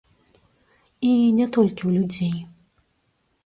І 1.11 1.11
не 1.41 1.47
толькі 1.59 1.83
ў 1.85 1.89
людзей. 2.01 2.35